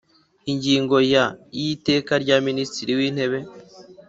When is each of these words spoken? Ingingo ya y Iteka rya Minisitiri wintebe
Ingingo 0.51 0.95
ya 1.13 1.25
y 1.59 1.61
Iteka 1.73 2.11
rya 2.23 2.37
Minisitiri 2.47 2.91
wintebe 2.99 3.39